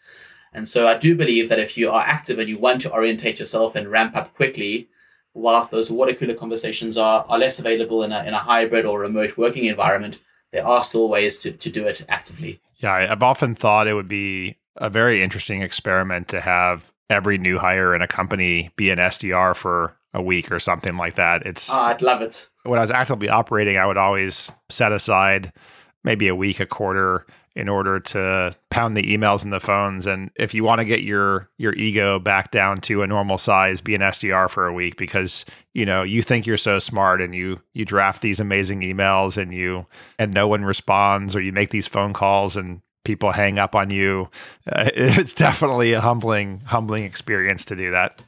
and 0.54 0.68
so 0.68 0.88
i 0.88 0.98
do 0.98 1.16
believe 1.16 1.50
that 1.50 1.60
if 1.60 1.78
you 1.78 1.90
are 1.90 2.02
active 2.02 2.40
and 2.40 2.50
you 2.50 2.58
want 2.58 2.82
to 2.82 2.92
orientate 2.92 3.40
yourself 3.40 3.76
and 3.76 3.90
ramp 3.90 4.16
up 4.16 4.34
quickly 4.36 4.88
whilst 5.34 5.72
those 5.72 5.92
water 5.92 6.14
cooler 6.14 6.34
conversations 6.34 6.98
are, 6.98 7.26
are 7.28 7.40
less 7.40 7.60
available 7.60 8.04
in 8.04 8.12
a, 8.12 8.24
in 8.24 8.34
a 8.34 8.40
hybrid 8.40 8.86
or 8.86 9.00
remote 9.00 9.38
working 9.38 9.66
environment 9.66 10.20
there 10.56 10.66
are 10.66 10.84
still 10.84 11.08
ways 11.08 11.38
to, 11.40 11.52
to 11.52 11.70
do 11.70 11.86
it 11.86 12.04
actively 12.10 12.60
yeah 12.78 12.94
i've 12.94 13.24
often 13.24 13.54
thought 13.54 13.88
it 13.88 13.94
would 13.94 14.08
be 14.08 14.58
a 14.78 14.90
very 14.90 15.22
interesting 15.22 15.62
experiment 15.62 16.28
to 16.28 16.42
have 16.42 16.92
every 17.10 17.38
new 17.38 17.60
hire 17.60 17.94
in 17.94 18.02
a 18.02 18.08
company 18.08 18.72
be 18.76 18.90
an 18.90 18.98
sdr 18.98 19.56
for 19.56 19.96
a 20.16 20.22
week 20.22 20.52
or 20.52 20.60
something 20.60 20.98
like 20.98 21.16
that. 21.16 21.46
It's 21.46 21.70
oh, 21.70 21.78
I'd 21.78 22.02
love 22.02 22.22
it. 22.22 22.50
When 22.64 22.80
I 22.80 22.82
was 22.82 22.90
actively 22.90 23.30
operating, 23.30 23.78
I 23.78 23.86
would 23.86 23.98
always 23.98 24.52
set 24.70 24.92
aside 24.92 25.52
maybe 26.04 26.28
a 26.28 26.36
week, 26.36 26.60
a 26.60 26.66
quarter 26.66 27.28
in 27.56 27.70
order 27.70 28.00
to 28.00 28.52
pound 28.70 28.98
the 28.98 29.04
emails 29.04 29.44
and 29.44 29.54
the 29.54 29.60
phones. 29.60 30.06
And 30.06 30.30
if 30.36 30.54
you 30.54 30.64
want 30.64 30.80
to 30.80 30.86
get 30.86 31.04
your 31.04 31.50
your 31.58 31.74
ego 31.74 32.20
back 32.20 32.52
down 32.52 32.78
to 32.82 33.02
a 33.02 33.08
normal 33.08 33.38
size, 33.38 33.82
be 33.82 33.96
an 33.96 34.02
SDR 34.02 34.50
for 34.50 34.68
a 34.68 34.74
week 34.74 34.98
because 34.98 35.46
you 35.74 35.86
know 35.86 36.04
you 36.04 36.22
think 36.22 36.46
you're 36.46 36.58
so 36.58 36.80
smart 36.80 37.22
and 37.22 37.34
you 37.34 37.60
you 37.74 37.86
draft 37.86 38.22
these 38.22 38.40
amazing 38.40 38.82
emails 38.82 39.38
and 39.38 39.54
you 39.54 39.86
and 40.20 40.34
no 40.34 40.48
one 40.48 40.66
responds 40.66 41.36
or 41.36 41.42
you 41.42 41.52
make 41.52 41.70
these 41.70 41.88
phone 41.88 42.14
calls 42.14 42.58
and 42.58 42.82
people 43.06 43.32
hang 43.32 43.58
up 43.58 43.76
on 43.76 43.90
you. 43.90 44.30
Uh, 44.70 44.90
it's 44.96 45.34
definitely 45.34 45.94
a 45.94 46.02
humbling 46.02 46.62
humbling 46.66 47.04
experience 47.04 47.64
to 47.66 47.76
do 47.76 47.92
that. 47.92 48.22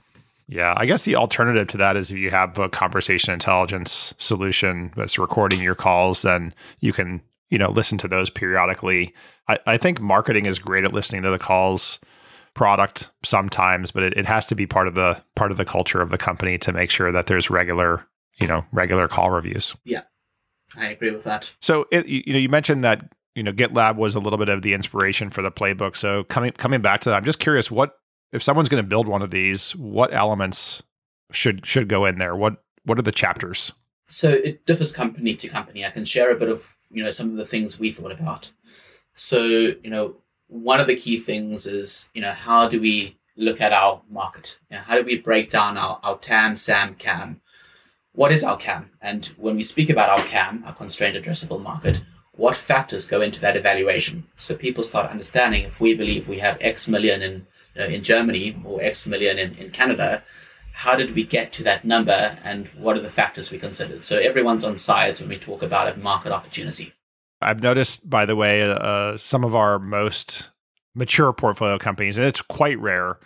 Yeah, 0.49 0.73
I 0.77 0.85
guess 0.85 1.03
the 1.03 1.15
alternative 1.15 1.67
to 1.69 1.77
that 1.77 1.97
is 1.97 2.09
if 2.09 2.17
you 2.17 2.31
have 2.31 2.57
a 2.57 2.69
conversation 2.69 3.33
intelligence 3.33 4.13
solution 4.17 4.93
that's 4.95 5.19
recording 5.19 5.61
your 5.61 5.75
calls, 5.75 6.21
then 6.21 6.53
you 6.79 6.93
can, 6.93 7.21
you 7.49 7.57
know, 7.57 7.69
listen 7.71 7.97
to 7.99 8.07
those 8.07 8.29
periodically. 8.29 9.13
I, 9.47 9.59
I 9.65 9.77
think 9.77 10.01
marketing 10.01 10.45
is 10.45 10.59
great 10.59 10.83
at 10.83 10.93
listening 10.93 11.23
to 11.23 11.29
the 11.29 11.39
calls 11.39 11.99
product 12.53 13.09
sometimes, 13.23 13.91
but 13.91 14.03
it, 14.03 14.13
it 14.17 14.25
has 14.25 14.45
to 14.47 14.55
be 14.55 14.65
part 14.65 14.87
of 14.87 14.95
the 14.95 15.21
part 15.35 15.51
of 15.51 15.57
the 15.57 15.65
culture 15.65 16.01
of 16.01 16.09
the 16.09 16.17
company 16.17 16.57
to 16.57 16.73
make 16.73 16.89
sure 16.89 17.11
that 17.11 17.27
there's 17.27 17.49
regular, 17.49 18.05
you 18.41 18.47
know, 18.47 18.65
regular 18.71 19.07
call 19.07 19.29
reviews. 19.29 19.75
Yeah, 19.85 20.01
I 20.75 20.87
agree 20.87 21.11
with 21.11 21.23
that. 21.23 21.53
So 21.61 21.85
it, 21.91 22.07
you 22.07 22.33
know, 22.33 22.39
you 22.39 22.49
mentioned 22.49 22.83
that 22.83 23.11
you 23.35 23.43
know 23.43 23.53
GitLab 23.53 23.95
was 23.95 24.15
a 24.15 24.19
little 24.19 24.39
bit 24.39 24.49
of 24.49 24.63
the 24.63 24.73
inspiration 24.73 25.29
for 25.29 25.41
the 25.41 25.51
playbook. 25.51 25.95
So 25.95 26.23
coming 26.25 26.51
coming 26.51 26.81
back 26.81 27.01
to 27.01 27.09
that, 27.09 27.15
I'm 27.15 27.25
just 27.25 27.39
curious 27.39 27.71
what 27.71 27.97
if 28.33 28.43
someone's 28.43 28.69
going 28.69 28.83
to 28.83 28.87
build 28.87 29.07
one 29.07 29.21
of 29.21 29.31
these, 29.31 29.75
what 29.75 30.13
elements 30.13 30.83
should 31.31 31.65
should 31.65 31.87
go 31.87 32.05
in 32.05 32.17
there? 32.17 32.35
What 32.35 32.63
what 32.83 32.97
are 32.99 33.03
the 33.03 33.11
chapters? 33.11 33.71
So 34.07 34.29
it 34.29 34.65
differs 34.65 34.91
company 34.91 35.35
to 35.35 35.47
company. 35.47 35.85
I 35.85 35.89
can 35.89 36.05
share 36.05 36.31
a 36.31 36.35
bit 36.35 36.49
of 36.49 36.65
you 36.91 37.03
know 37.03 37.11
some 37.11 37.31
of 37.31 37.37
the 37.37 37.45
things 37.45 37.79
we 37.79 37.91
thought 37.91 38.11
about. 38.11 38.51
So 39.13 39.43
you 39.45 39.89
know 39.89 40.15
one 40.47 40.79
of 40.79 40.87
the 40.87 40.95
key 40.95 41.19
things 41.19 41.67
is 41.67 42.09
you 42.13 42.21
know 42.21 42.33
how 42.33 42.67
do 42.67 42.79
we 42.79 43.17
look 43.37 43.61
at 43.61 43.71
our 43.71 44.01
market? 44.09 44.57
You 44.69 44.77
know, 44.77 44.83
how 44.83 44.95
do 44.95 45.03
we 45.03 45.17
break 45.17 45.49
down 45.49 45.77
our, 45.77 45.99
our 46.03 46.17
TAM, 46.17 46.55
SAM, 46.55 46.95
CAM? 46.95 47.39
What 48.13 48.31
is 48.31 48.43
our 48.43 48.57
CAM? 48.57 48.89
And 48.99 49.27
when 49.37 49.55
we 49.55 49.63
speak 49.63 49.89
about 49.89 50.09
our 50.09 50.25
CAM, 50.25 50.63
our 50.65 50.73
constrained 50.73 51.15
addressable 51.15 51.61
market, 51.61 52.03
what 52.33 52.55
factors 52.55 53.07
go 53.07 53.21
into 53.21 53.39
that 53.41 53.55
evaluation? 53.55 54.27
So 54.37 54.55
people 54.55 54.83
start 54.83 55.09
understanding 55.09 55.63
if 55.63 55.79
we 55.79 55.93
believe 55.93 56.27
we 56.27 56.39
have 56.39 56.57
X 56.61 56.87
million 56.87 57.21
in 57.21 57.47
you 57.75 57.81
know, 57.81 57.87
in 57.87 58.03
Germany 58.03 58.59
or 58.65 58.81
X 58.81 59.07
million 59.07 59.37
in, 59.37 59.55
in 59.55 59.69
Canada, 59.71 60.23
how 60.77 60.95
did 60.95 61.15
we 61.15 61.23
get 61.23 61.51
to 61.51 61.63
that 61.63 61.83
number 61.83 62.37
and 62.43 62.67
what 62.77 62.95
are 62.95 63.01
the 63.01 63.09
factors 63.09 63.49
we 63.49 63.57
considered? 63.57 64.05
So 64.05 64.19
everyone's 64.19 64.63
on 64.63 64.77
sides 64.77 65.19
when 65.19 65.27
we 65.27 65.39
talk 65.39 65.63
about 65.63 65.91
a 65.91 65.97
market 65.97 66.31
opportunity. 66.31 66.93
I've 67.41 67.63
noticed, 67.63 68.07
by 68.07 68.27
the 68.27 68.35
way, 68.35 68.61
uh, 68.61 69.17
some 69.17 69.43
of 69.43 69.55
our 69.55 69.79
most 69.79 70.51
mature 70.93 71.33
portfolio 71.33 71.79
companies, 71.79 72.15
and 72.17 72.27
it's 72.27 72.43
quite 72.43 72.79
rare, 72.79 73.17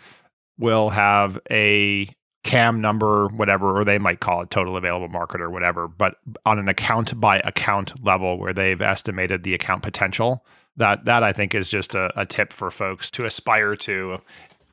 will 0.58 0.92
have 0.92 1.40
a 1.52 2.08
CAM 2.46 2.80
number, 2.80 3.28
whatever, 3.28 3.78
or 3.78 3.84
they 3.84 3.98
might 3.98 4.22
call 4.22 4.42
it 4.42 4.50
total 4.50 4.78
available 4.78 5.10
market 5.10 5.42
or 5.42 5.50
whatever, 5.50 5.90
but 5.90 6.16
on 6.46 6.58
an 6.58 6.70
account 6.70 7.20
by 7.20 7.40
account 7.40 8.02
level 8.02 8.40
where 8.40 8.54
they've 8.54 8.82
estimated 8.82 9.44
the 9.44 9.54
account 9.54 9.84
potential. 9.84 10.46
That 10.78 11.04
that 11.04 11.22
I 11.22 11.34
think 11.34 11.54
is 11.54 11.70
just 11.70 11.96
a, 11.96 12.18
a 12.20 12.26
tip 12.26 12.54
for 12.54 12.72
folks 12.72 13.12
to 13.12 13.26
aspire 13.26 13.76
to 13.76 14.22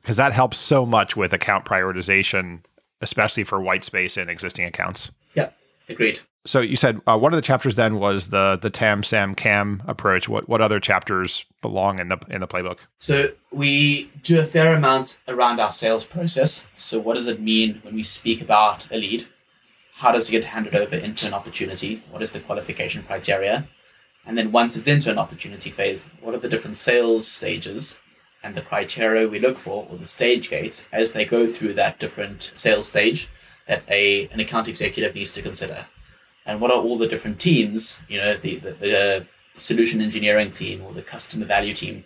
because 0.09 0.17
that 0.17 0.33
helps 0.33 0.57
so 0.57 0.87
much 0.87 1.15
with 1.15 1.31
account 1.33 1.65
prioritization 1.65 2.61
especially 2.99 3.43
for 3.43 3.61
white 3.61 3.85
space 3.85 4.17
in 4.17 4.27
existing 4.27 4.65
accounts. 4.65 5.11
Yeah, 5.35 5.51
agreed. 5.87 6.19
So 6.47 6.61
you 6.61 6.75
said 6.77 6.99
uh, 7.05 7.15
one 7.15 7.31
of 7.31 7.37
the 7.37 7.43
chapters 7.43 7.75
then 7.75 7.99
was 7.99 8.29
the 8.29 8.57
the 8.59 8.71
TAM 8.71 9.03
SAM 9.03 9.35
CAM 9.35 9.83
approach. 9.85 10.27
What 10.27 10.49
what 10.49 10.61
other 10.61 10.79
chapters 10.79 11.45
belong 11.61 11.99
in 11.99 12.07
the 12.07 12.17
in 12.27 12.41
the 12.41 12.47
playbook? 12.47 12.79
So 12.97 13.29
we 13.51 14.11
do 14.23 14.39
a 14.39 14.47
fair 14.47 14.75
amount 14.75 15.19
around 15.27 15.59
our 15.59 15.71
sales 15.71 16.05
process. 16.05 16.65
So 16.75 16.97
what 16.97 17.13
does 17.13 17.27
it 17.27 17.39
mean 17.39 17.79
when 17.83 17.93
we 17.93 18.01
speak 18.01 18.41
about 18.41 18.91
a 18.91 18.97
lead? 18.97 19.27
How 19.93 20.11
does 20.11 20.27
it 20.27 20.31
get 20.31 20.43
handed 20.43 20.73
over 20.73 20.95
into 20.95 21.27
an 21.27 21.35
opportunity? 21.35 22.03
What 22.09 22.23
is 22.23 22.31
the 22.31 22.39
qualification 22.39 23.03
criteria? 23.03 23.69
And 24.25 24.35
then 24.35 24.51
once 24.51 24.75
it's 24.75 24.87
into 24.87 25.11
an 25.11 25.19
opportunity 25.19 25.69
phase, 25.69 26.07
what 26.19 26.33
are 26.33 26.39
the 26.39 26.49
different 26.49 26.77
sales 26.77 27.27
stages 27.27 27.99
and 28.43 28.55
the 28.55 28.61
criteria 28.61 29.27
we 29.27 29.39
look 29.39 29.57
for, 29.57 29.87
or 29.89 29.97
the 29.97 30.05
stage 30.05 30.49
gates, 30.49 30.87
as 30.91 31.13
they 31.13 31.25
go 31.25 31.51
through 31.51 31.73
that 31.73 31.99
different 31.99 32.51
sales 32.55 32.87
stage 32.87 33.29
that 33.67 33.83
a 33.89 34.27
an 34.29 34.39
account 34.39 34.67
executive 34.67 35.15
needs 35.15 35.31
to 35.33 35.41
consider. 35.41 35.85
And 36.45 36.59
what 36.59 36.71
are 36.71 36.81
all 36.81 36.97
the 36.97 37.07
different 37.07 37.39
teams, 37.39 37.99
you 38.07 38.19
know, 38.19 38.37
the, 38.37 38.57
the, 38.57 38.71
the 38.71 39.27
solution 39.57 40.01
engineering 40.01 40.51
team 40.51 40.81
or 40.81 40.93
the 40.93 41.03
customer 41.03 41.45
value 41.45 41.73
team 41.73 42.03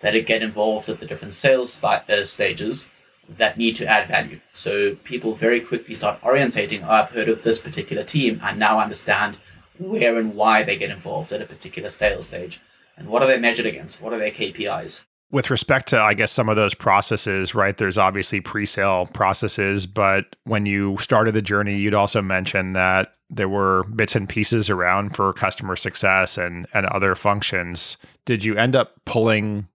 that 0.00 0.18
get 0.26 0.42
involved 0.42 0.88
at 0.88 1.00
the 1.00 1.06
different 1.06 1.34
sales 1.34 1.82
uh, 1.84 2.24
stages 2.24 2.90
that 3.28 3.58
need 3.58 3.76
to 3.76 3.86
add 3.86 4.08
value. 4.08 4.40
So 4.52 4.96
people 5.04 5.34
very 5.34 5.60
quickly 5.60 5.94
start 5.94 6.20
orientating, 6.22 6.84
oh, 6.84 6.90
I've 6.90 7.10
heard 7.10 7.28
of 7.28 7.42
this 7.42 7.58
particular 7.58 8.04
team, 8.04 8.40
I 8.42 8.52
now 8.52 8.78
understand 8.78 9.38
where 9.78 10.18
and 10.18 10.34
why 10.34 10.62
they 10.62 10.76
get 10.76 10.90
involved 10.90 11.32
at 11.32 11.42
a 11.42 11.46
particular 11.46 11.88
sales 11.88 12.26
stage. 12.26 12.60
And 12.96 13.08
what 13.08 13.22
are 13.22 13.28
they 13.28 13.38
measured 13.38 13.66
against? 13.66 14.02
What 14.02 14.12
are 14.12 14.18
their 14.18 14.30
KPIs? 14.30 15.04
With 15.32 15.50
respect 15.50 15.88
to 15.88 16.00
i 16.00 16.14
guess 16.14 16.30
some 16.30 16.48
of 16.48 16.56
those 16.56 16.74
processes 16.74 17.54
right 17.54 17.78
there's 17.78 17.98
obviously 17.98 18.40
pre-sale 18.40 19.06
processes 19.06 19.86
but 19.86 20.36
when 20.44 20.66
you 20.66 20.96
started 20.98 21.32
the 21.34 21.42
journey 21.42 21.76
you'd 21.76 21.94
also 21.94 22.22
mentioned 22.22 22.76
that 22.76 23.14
there 23.32 23.48
were 23.48 23.84
bits 23.84 24.14
and 24.14 24.28
pieces 24.28 24.68
around 24.68 25.16
for 25.16 25.32
customer 25.32 25.74
success 25.74 26.36
and 26.36 26.66
and 26.74 26.86
other 26.86 27.14
functions. 27.14 27.96
Did 28.26 28.44
you 28.44 28.56
end 28.56 28.76
up 28.76 28.92
pulling 29.06 29.66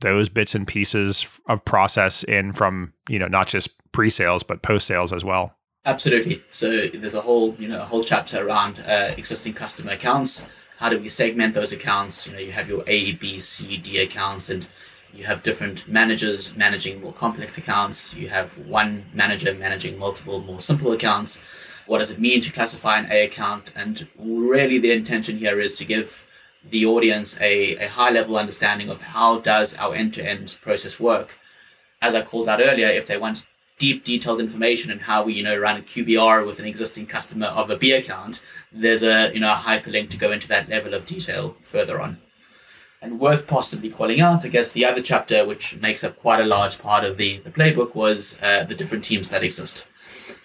those 0.00 0.28
bits 0.28 0.54
and 0.54 0.66
pieces 0.66 1.26
of 1.48 1.64
process 1.64 2.24
in 2.24 2.52
from 2.52 2.92
you 3.08 3.18
know 3.18 3.28
not 3.28 3.48
just 3.48 3.70
pre-sales 3.92 4.42
but 4.42 4.62
post-sales 4.62 5.12
as 5.12 5.24
well? 5.24 5.54
Absolutely. 5.84 6.42
So 6.50 6.88
there's 6.88 7.14
a 7.14 7.20
whole 7.20 7.54
you 7.58 7.68
know 7.68 7.82
a 7.82 7.84
whole 7.84 8.02
chapter 8.02 8.44
around 8.44 8.80
uh, 8.80 9.14
existing 9.16 9.52
customer 9.52 9.92
accounts 9.92 10.46
how 10.78 10.88
do 10.88 11.00
we 11.00 11.08
segment 11.08 11.54
those 11.54 11.72
accounts? 11.72 12.26
You 12.26 12.32
know, 12.34 12.38
you 12.38 12.52
have 12.52 12.68
your 12.68 12.84
A, 12.86 13.12
B, 13.12 13.40
C, 13.40 13.76
D 13.78 13.98
accounts, 14.00 14.50
and 14.50 14.68
you 15.12 15.24
have 15.24 15.42
different 15.42 15.88
managers 15.88 16.54
managing 16.54 17.00
more 17.00 17.12
complex 17.14 17.56
accounts. 17.56 18.14
You 18.14 18.28
have 18.28 18.50
one 18.66 19.06
manager 19.14 19.54
managing 19.54 19.98
multiple 19.98 20.40
more 20.42 20.60
simple 20.60 20.92
accounts. 20.92 21.42
What 21.86 22.00
does 22.00 22.10
it 22.10 22.20
mean 22.20 22.40
to 22.42 22.52
classify 22.52 22.98
an 22.98 23.10
A 23.10 23.24
account? 23.24 23.72
And 23.74 24.06
really, 24.18 24.78
the 24.78 24.92
intention 24.92 25.38
here 25.38 25.60
is 25.60 25.74
to 25.76 25.84
give 25.84 26.12
the 26.70 26.84
audience 26.84 27.40
a, 27.40 27.76
a 27.76 27.88
high 27.88 28.10
level 28.10 28.36
understanding 28.36 28.90
of 28.90 29.00
how 29.00 29.38
does 29.38 29.76
our 29.76 29.94
end-to-end 29.94 30.56
process 30.60 31.00
work. 31.00 31.34
As 32.02 32.14
I 32.14 32.22
called 32.22 32.48
out 32.48 32.60
earlier, 32.60 32.88
if 32.88 33.06
they 33.06 33.16
want 33.16 33.46
deep, 33.78 34.04
detailed 34.04 34.40
information 34.40 34.90
and 34.90 35.00
how 35.00 35.22
we, 35.24 35.34
you 35.34 35.42
know, 35.42 35.56
run 35.56 35.78
a 35.78 35.82
QBR 35.82 36.46
with 36.46 36.58
an 36.58 36.66
existing 36.66 37.06
customer 37.06 37.46
of 37.46 37.70
a 37.70 37.76
B 37.76 37.92
account, 37.92 38.42
there's 38.72 39.02
a, 39.02 39.30
you 39.34 39.40
know, 39.40 39.52
a 39.52 39.56
hyperlink 39.56 40.10
to 40.10 40.16
go 40.16 40.32
into 40.32 40.48
that 40.48 40.68
level 40.68 40.94
of 40.94 41.06
detail 41.06 41.56
further 41.64 42.00
on. 42.00 42.18
And 43.02 43.20
worth 43.20 43.46
possibly 43.46 43.90
calling 43.90 44.20
out, 44.20 44.44
I 44.44 44.48
guess 44.48 44.72
the 44.72 44.86
other 44.86 45.02
chapter, 45.02 45.44
which 45.44 45.76
makes 45.76 46.02
up 46.02 46.18
quite 46.18 46.40
a 46.40 46.46
large 46.46 46.78
part 46.78 47.04
of 47.04 47.18
the, 47.18 47.38
the 47.40 47.50
playbook, 47.50 47.94
was 47.94 48.40
uh, 48.42 48.64
the 48.64 48.74
different 48.74 49.04
teams 49.04 49.28
that 49.28 49.44
exist. 49.44 49.86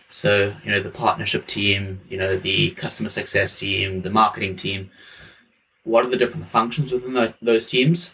So, 0.09 0.53
you 0.63 0.71
know, 0.71 0.81
the 0.81 0.89
partnership 0.89 1.47
team, 1.47 2.01
you 2.09 2.17
know, 2.17 2.35
the 2.35 2.71
customer 2.71 3.07
success 3.07 3.55
team, 3.55 4.01
the 4.01 4.09
marketing 4.09 4.57
team. 4.57 4.91
What 5.83 6.05
are 6.05 6.09
the 6.09 6.17
different 6.17 6.50
functions 6.50 6.91
within 6.91 7.13
the, 7.13 7.33
those 7.41 7.65
teams? 7.65 8.13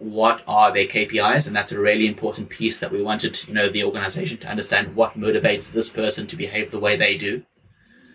What 0.00 0.42
are 0.48 0.72
their 0.72 0.86
KPIs, 0.86 1.46
and 1.46 1.54
that's 1.54 1.72
a 1.72 1.78
really 1.78 2.06
important 2.06 2.48
piece 2.48 2.80
that 2.80 2.90
we 2.90 3.02
wanted, 3.02 3.46
you 3.46 3.52
know, 3.52 3.68
the 3.68 3.84
organization 3.84 4.38
to 4.38 4.48
understand 4.48 4.96
what 4.96 5.18
motivates 5.18 5.70
this 5.70 5.90
person 5.90 6.26
to 6.26 6.36
behave 6.36 6.70
the 6.70 6.80
way 6.80 6.96
they 6.96 7.18
do, 7.18 7.42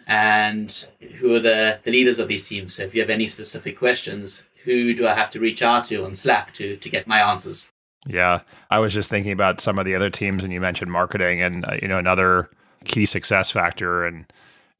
and 0.07 0.87
who 1.19 1.33
are 1.35 1.39
the, 1.39 1.79
the 1.83 1.91
leaders 1.91 2.17
of 2.17 2.27
these 2.27 2.47
teams. 2.47 2.73
So 2.73 2.83
if 2.83 2.95
you 2.95 3.01
have 3.01 3.11
any 3.11 3.27
specific 3.27 3.77
questions, 3.77 4.47
who 4.63 4.95
do 4.95 5.07
I 5.07 5.13
have 5.13 5.29
to 5.31 5.39
reach 5.39 5.61
out 5.61 5.83
to 5.85 6.03
on 6.03 6.15
Slack 6.15 6.53
to 6.55 6.75
to 6.75 6.89
get 6.89 7.05
my 7.05 7.21
answers? 7.21 7.71
Yeah, 8.07 8.41
I 8.71 8.79
was 8.79 8.91
just 8.91 9.09
thinking 9.09 9.31
about 9.31 9.61
some 9.61 9.77
of 9.77 9.85
the 9.85 9.93
other 9.93 10.09
teams, 10.09 10.43
and 10.43 10.51
you 10.51 10.59
mentioned 10.59 10.91
marketing, 10.91 11.41
and 11.41 11.65
uh, 11.65 11.77
you 11.79 11.87
know 11.87 11.99
another 11.99 12.49
key 12.83 13.05
success 13.05 13.51
factor, 13.51 14.05
and 14.05 14.25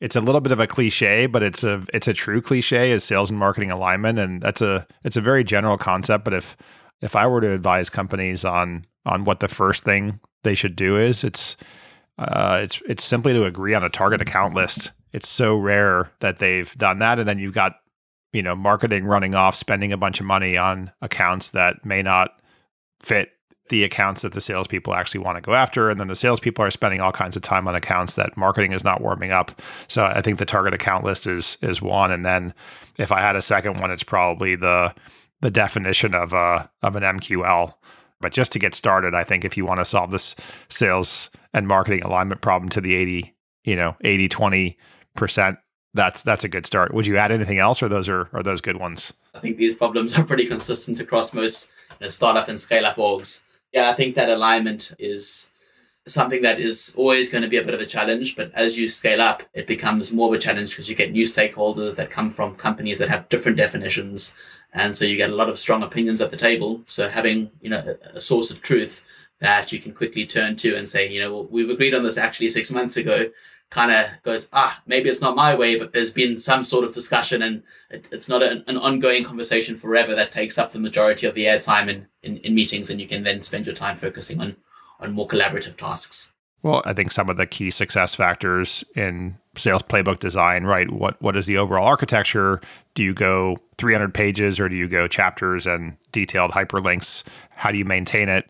it's 0.02 0.16
a 0.16 0.22
little 0.22 0.42
bit 0.42 0.52
of 0.52 0.60
a 0.60 0.66
cliche, 0.66 1.28
but 1.28 1.44
it's 1.44 1.64
a 1.64 1.84
it's 1.94 2.08
a 2.08 2.14
true 2.14 2.42
cliche 2.42 2.90
is 2.90 3.04
sales 3.04 3.30
and 3.30 3.40
marketing 3.40 3.70
alignment, 3.70 4.18
and 4.18 4.42
that's 4.42 4.62
a 4.62 4.88
it's 5.04 5.18
a 5.18 5.22
very 5.22 5.44
general 5.44 5.78
concept. 5.78 6.24
But 6.24 6.34
if 6.34 6.58
if 7.02 7.16
I 7.16 7.28
were 7.28 7.42
to 7.42 7.52
advise 7.52 7.90
companies 7.90 8.46
on 8.46 8.86
on 9.06 9.24
what 9.24 9.40
the 9.40 9.48
first 9.48 9.84
thing 9.84 10.20
they 10.44 10.56
should 10.56 10.76
do 10.76 10.98
is, 10.98 11.24
it's 11.24 11.58
uh, 12.18 12.60
it's 12.64 12.82
it's 12.88 13.04
simply 13.04 13.34
to 13.34 13.46
agree 13.46 13.74
on 13.74 13.84
a 13.84 13.90
target 13.90 14.22
account 14.22 14.54
list. 14.54 14.92
It's 15.12 15.28
so 15.28 15.56
rare 15.56 16.12
that 16.20 16.40
they've 16.40 16.74
done 16.76 17.00
that, 17.00 17.20
and 17.20 17.28
then 17.28 17.40
you've 17.40 17.54
got 17.54 17.78
you 18.34 18.42
know 18.42 18.56
marketing 18.56 19.06
running 19.06 19.36
off, 19.36 19.56
spending 19.56 19.92
a 19.92 19.98
bunch 19.98 20.20
of 20.20 20.26
money 20.26 20.58
on 20.58 20.92
accounts 21.02 21.52
that 21.52 21.86
may 21.86 22.02
not 22.02 22.32
fit 23.02 23.30
the 23.70 23.84
accounts 23.84 24.22
that 24.22 24.34
the 24.34 24.42
salespeople 24.42 24.94
actually 24.94 25.22
want 25.22 25.38
to 25.38 25.42
go 25.42 25.54
after, 25.54 25.90
and 25.90 26.00
then 26.00 26.08
the 26.08 26.16
salespeople 26.16 26.64
are 26.64 26.72
spending 26.72 27.02
all 27.02 27.12
kinds 27.12 27.36
of 27.36 27.42
time 27.42 27.68
on 27.68 27.76
accounts 27.76 28.14
that 28.14 28.38
marketing 28.38 28.74
is 28.74 28.84
not 28.84 29.02
warming 29.02 29.32
up. 29.32 29.60
So 29.88 30.06
I 30.06 30.22
think 30.22 30.38
the 30.38 30.46
target 30.46 30.74
account 30.74 31.04
list 31.04 31.28
is 31.28 31.58
is 31.62 31.82
one, 31.82 32.12
and 32.12 32.26
then 32.26 32.54
if 32.98 33.12
I 33.12 33.22
had 33.22 33.36
a 33.36 33.42
second 33.42 33.80
one, 33.80 33.92
it's 33.92 34.04
probably 34.04 34.56
the 34.56 34.94
the 35.46 35.52
definition 35.52 36.16
of 36.16 36.34
a 36.34 36.68
of 36.82 36.96
an 36.96 37.04
MQL. 37.04 37.76
But 38.20 38.34
just 38.34 38.52
to 38.54 38.60
get 38.60 38.74
started, 38.74 39.14
I 39.14 39.24
think 39.24 39.46
if 39.46 39.56
you 39.56 39.64
want 39.64 39.80
to 39.80 39.86
solve 39.86 40.10
this 40.10 40.36
sales 40.70 41.30
and 41.54 41.68
marketing 41.68 42.02
alignment 42.02 42.42
problem 42.42 42.70
to 42.70 42.82
the 42.82 42.96
80, 42.96 43.36
you 43.64 43.76
know, 43.76 43.96
80 44.02 44.28
20 44.28 44.78
percent, 45.16 45.60
that's 45.94 46.24
that's 46.24 46.44
a 46.44 46.50
good 46.50 46.66
start. 46.66 46.96
Would 46.96 47.06
you 47.06 47.18
add 47.18 47.32
anything 47.32 47.60
else 47.60 47.84
or 47.84 47.88
those 47.88 48.10
are 48.10 48.28
are 48.34 48.42
those 48.42 48.60
good 48.60 48.78
ones? 48.78 49.14
I 49.36 49.40
think 49.40 49.58
these 49.58 49.76
problems 49.76 50.18
are 50.18 50.24
pretty 50.24 50.48
consistent 50.48 51.00
across 51.00 51.32
most 51.32 51.70
you 52.00 52.06
know, 52.06 52.10
startup 52.10 52.48
and 52.48 52.60
scale 52.60 52.88
up 52.88 52.96
orgs. 52.96 53.44
Yeah, 53.72 53.92
I 53.92 53.94
think 53.94 54.16
that 54.16 54.30
alignment 54.30 54.94
is 54.98 55.52
something 56.08 56.42
that 56.42 56.60
is 56.60 56.96
always 56.98 57.30
going 57.30 57.44
to 57.44 57.48
be 57.48 57.58
a 57.58 57.64
bit 57.64 57.76
of 57.76 57.82
a 57.82 57.86
challenge. 57.86 58.36
But 58.36 58.52
as 58.56 58.78
you 58.78 58.88
scale 58.88 59.22
up, 59.22 59.44
it 59.54 59.68
becomes 59.68 60.12
more 60.12 60.28
of 60.30 60.34
a 60.34 60.42
challenge 60.42 60.72
because 60.72 60.90
you 60.90 60.96
get 60.96 61.12
new 61.12 61.26
stakeholders 61.26 61.96
that 61.98 62.10
come 62.10 62.32
from 62.32 62.56
companies 62.56 62.98
that 62.98 63.10
have 63.10 63.30
different 63.30 63.60
definitions 63.60 64.34
And 64.76 64.96
so 64.96 65.06
you 65.06 65.16
get 65.16 65.30
a 65.30 65.36
lot 65.36 65.50
of 65.50 65.58
strong 65.58 65.84
opinions 65.84 66.22
at 66.22 66.32
the 66.32 66.38
table. 66.38 66.82
So 66.86 67.10
having, 67.10 67.50
you 67.62 67.70
know, 67.70 67.96
a, 68.14 68.18
a 68.18 68.20
source 68.20 68.52
of 68.52 68.62
truth 68.62 69.02
that 69.40 69.72
you 69.72 69.80
can 69.80 69.94
quickly 69.94 70.26
turn 70.28 70.58
to 70.58 70.76
and 70.76 70.88
say, 70.88 71.10
you 71.10 71.22
know, 71.22 71.34
well, 71.34 71.48
we've 71.50 71.70
agreed 71.70 71.96
on 71.96 72.04
this 72.04 72.18
actually 72.18 72.50
six 72.50 72.72
months 72.72 72.98
ago, 72.98 73.30
kind 73.70 73.90
of 73.90 74.08
goes, 74.24 74.50
ah, 74.52 74.82
maybe 74.86 75.10
it's 75.10 75.22
not 75.22 75.36
my 75.36 75.56
way, 75.56 75.78
but 75.80 75.94
there's 75.94 76.12
been 76.12 76.38
some 76.38 76.62
sort 76.62 76.84
of 76.84 76.94
discussion 76.94 77.42
and 77.42 77.64
it, 77.90 78.10
it's 78.12 78.28
not 78.28 78.44
an, 78.44 78.66
an, 78.68 78.76
ongoing 78.76 79.24
conversation 79.24 79.78
forever 79.78 80.14
that 80.14 80.32
takes 80.32 80.58
up 80.58 80.74
the 80.74 80.80
majority 80.80 81.26
of 81.26 81.36
the 81.36 81.46
airtime 81.46 81.90
in, 81.90 82.06
in, 82.24 82.38
in 82.38 82.54
meetings 82.54 82.90
and 82.90 83.00
you 83.00 83.08
can 83.08 83.24
then 83.24 83.42
spend 83.42 83.66
your 83.66 83.76
time 83.76 83.98
focusing 83.98 84.42
on, 84.42 84.58
on 85.00 85.14
more 85.14 85.28
collaborative 85.28 85.78
tasks. 85.78 86.34
Well, 86.64 86.82
I 86.86 86.92
think 86.94 87.12
some 87.12 87.30
of 87.30 87.38
the 87.38 87.46
key 87.46 87.72
success 87.72 88.14
factors 88.14 88.84
in 88.96 89.38
sales 89.58 89.82
playbook 89.82 90.20
design, 90.20 90.64
right? 90.64 90.92
What 90.92 91.22
what 91.22 91.36
is 91.36 91.46
the 91.46 91.58
overall 91.58 91.88
architecture? 91.88 92.62
Do 92.94 93.04
you 93.04 93.14
go 93.14 93.58
300 93.78 94.14
pages 94.14 94.60
or 94.60 94.70
do 94.70 94.76
you 94.76 94.88
go 94.88 95.08
chapters 95.08 95.66
and 95.66 95.98
detailed 96.12 96.52
hyperlinks? 96.52 97.24
How 97.50 97.72
do 97.72 97.78
you 97.78 97.86
maintain 97.86 98.30
it? 98.30 98.50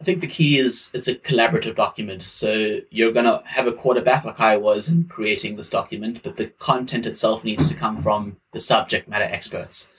I 0.00 0.04
think 0.04 0.22
the 0.22 0.26
key 0.26 0.58
is 0.58 0.90
it's 0.94 1.08
a 1.08 1.14
collaborative 1.14 1.76
document. 1.76 2.22
So 2.22 2.78
you're 2.90 3.12
going 3.12 3.26
to 3.26 3.42
have 3.44 3.66
a 3.66 3.72
quarterback 3.72 4.24
like 4.24 4.40
I 4.40 4.56
was 4.56 4.88
in 4.88 5.04
creating 5.04 5.56
this 5.56 5.68
document, 5.68 6.22
but 6.22 6.36
the 6.36 6.46
content 6.46 7.04
itself 7.04 7.44
needs 7.44 7.68
to 7.68 7.74
come 7.74 8.02
from 8.02 8.38
the 8.52 8.60
subject 8.60 9.08
matter 9.08 9.24
experts. 9.24 9.90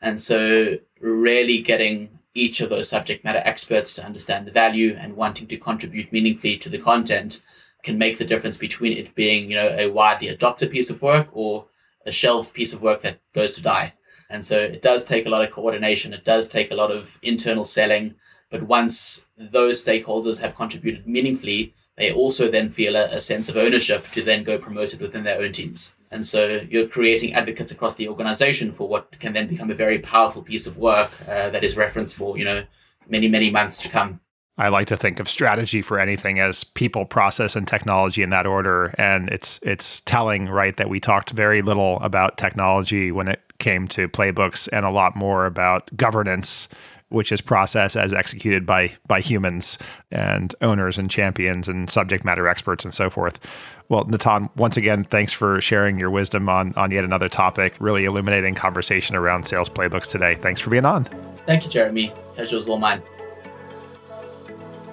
And 0.00 0.22
so 0.22 0.76
really 1.00 1.62
getting 1.62 2.20
each 2.34 2.60
of 2.60 2.70
those 2.70 2.88
subject 2.88 3.24
matter 3.24 3.42
experts 3.44 3.94
to 3.94 4.04
understand 4.04 4.46
the 4.46 4.52
value 4.52 4.96
and 4.98 5.16
wanting 5.16 5.48
to 5.48 5.56
contribute 5.56 6.12
meaningfully 6.12 6.56
to 6.58 6.68
the 6.68 6.78
content 6.78 7.42
can 7.82 7.98
make 7.98 8.18
the 8.18 8.24
difference 8.24 8.58
between 8.58 8.96
it 8.96 9.14
being, 9.14 9.50
you 9.50 9.56
know, 9.56 9.68
a 9.68 9.90
widely 9.90 10.28
adopted 10.28 10.70
piece 10.70 10.90
of 10.90 11.02
work 11.02 11.28
or 11.32 11.66
a 12.06 12.12
shelved 12.12 12.52
piece 12.52 12.72
of 12.72 12.82
work 12.82 13.02
that 13.02 13.20
goes 13.34 13.52
to 13.52 13.62
die. 13.62 13.94
And 14.30 14.44
so 14.44 14.58
it 14.58 14.80
does 14.80 15.04
take 15.04 15.26
a 15.26 15.28
lot 15.28 15.44
of 15.44 15.50
coordination. 15.50 16.12
It 16.12 16.24
does 16.24 16.48
take 16.48 16.70
a 16.70 16.76
lot 16.76 16.90
of 16.90 17.18
internal 17.22 17.64
selling. 17.64 18.14
But 18.50 18.62
once 18.62 19.26
those 19.36 19.84
stakeholders 19.84 20.40
have 20.40 20.54
contributed 20.54 21.06
meaningfully, 21.06 21.74
they 21.96 22.12
also 22.12 22.50
then 22.50 22.70
feel 22.70 22.96
a, 22.96 23.16
a, 23.16 23.20
sense 23.20 23.48
of 23.48 23.56
ownership 23.56 24.08
to 24.12 24.22
then 24.22 24.42
go 24.42 24.56
promoted 24.56 25.00
within 25.00 25.22
their 25.22 25.40
own 25.40 25.52
teams. 25.52 25.96
And 26.10 26.26
so 26.26 26.60
you're 26.68 26.88
creating 26.88 27.34
advocates 27.34 27.72
across 27.72 27.94
the 27.96 28.08
organization 28.08 28.72
for 28.72 28.88
what 28.88 29.18
can 29.20 29.32
then 29.32 29.48
become 29.48 29.70
a 29.70 29.74
very 29.74 29.98
powerful 29.98 30.42
piece 30.42 30.66
of 30.66 30.78
work 30.78 31.10
uh, 31.28 31.50
that 31.50 31.62
is 31.62 31.76
referenced 31.76 32.16
for, 32.16 32.38
you 32.38 32.44
know, 32.44 32.64
many, 33.08 33.28
many 33.28 33.50
months 33.50 33.82
to 33.82 33.88
come. 33.88 34.20
I 34.60 34.68
like 34.68 34.88
to 34.88 34.96
think 34.96 35.20
of 35.20 35.28
strategy 35.28 35.80
for 35.80 35.98
anything 35.98 36.38
as 36.38 36.64
people, 36.64 37.06
process, 37.06 37.56
and 37.56 37.66
technology 37.66 38.22
in 38.22 38.28
that 38.28 38.46
order. 38.46 38.94
And 38.98 39.30
it's 39.30 39.58
it's 39.62 40.02
telling, 40.02 40.50
right, 40.50 40.76
that 40.76 40.90
we 40.90 41.00
talked 41.00 41.30
very 41.30 41.62
little 41.62 41.98
about 42.00 42.36
technology 42.36 43.10
when 43.10 43.26
it 43.26 43.40
came 43.58 43.88
to 43.88 44.06
playbooks 44.06 44.68
and 44.70 44.84
a 44.84 44.90
lot 44.90 45.16
more 45.16 45.46
about 45.46 45.90
governance 45.96 46.68
which 47.08 47.32
is 47.32 47.40
process 47.40 47.96
as 47.96 48.12
executed 48.12 48.64
by 48.64 48.92
by 49.08 49.20
humans 49.20 49.78
and 50.12 50.54
owners 50.60 50.96
and 50.96 51.10
champions 51.10 51.66
and 51.66 51.90
subject 51.90 52.24
matter 52.24 52.46
experts 52.46 52.84
and 52.84 52.94
so 52.94 53.10
forth. 53.10 53.40
Well, 53.88 54.04
Natan, 54.04 54.48
once 54.56 54.76
again, 54.76 55.02
thanks 55.04 55.32
for 55.32 55.60
sharing 55.60 55.98
your 55.98 56.10
wisdom 56.10 56.48
on 56.48 56.72
on 56.76 56.92
yet 56.92 57.02
another 57.02 57.28
topic. 57.28 57.74
Really 57.80 58.04
illuminating 58.04 58.54
conversation 58.54 59.16
around 59.16 59.44
sales 59.44 59.68
playbooks 59.68 60.08
today. 60.08 60.36
Thanks 60.36 60.60
for 60.60 60.70
being 60.70 60.84
on. 60.84 61.08
Thank 61.46 61.64
you, 61.64 61.70
Jeremy. 61.70 62.12
Pleasure 62.34 62.56
was 62.56 62.68
all 62.68 62.78
mine. 62.78 63.02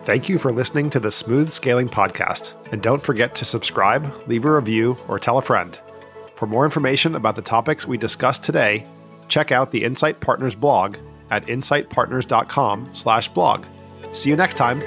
Thank 0.07 0.29
you 0.29 0.37
for 0.37 0.53
listening 0.53 0.89
to 0.91 1.01
the 1.01 1.11
Smooth 1.11 1.49
Scaling 1.49 1.89
Podcast. 1.89 2.53
And 2.71 2.81
don't 2.81 3.03
forget 3.03 3.35
to 3.35 3.43
subscribe, 3.43 4.09
leave 4.25 4.45
a 4.45 4.55
review, 4.55 4.95
or 5.09 5.19
tell 5.19 5.37
a 5.37 5.41
friend. 5.41 5.77
For 6.35 6.45
more 6.45 6.63
information 6.63 7.15
about 7.15 7.35
the 7.35 7.41
topics 7.41 7.85
we 7.85 7.97
discussed 7.97 8.41
today, 8.41 8.87
check 9.27 9.51
out 9.51 9.69
the 9.69 9.83
Insight 9.83 10.21
Partners 10.21 10.55
blog 10.55 10.95
at 11.29 11.45
insightpartners.com 11.47 12.91
slash 12.93 13.27
blog. 13.27 13.65
See 14.13 14.29
you 14.29 14.37
next 14.37 14.55
time. 14.55 14.81